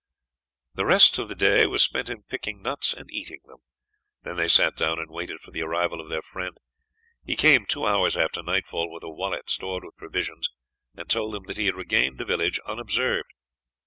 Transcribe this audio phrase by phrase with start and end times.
[0.73, 3.59] The rest of the day was spent in picking nuts and eating them.
[4.23, 6.57] Then they sat down and waited for the arrival of their friend.
[7.23, 10.49] He came two hours after nightfall with a wallet stored with provisions,
[10.97, 13.31] and told them that he had regained the village unobserved.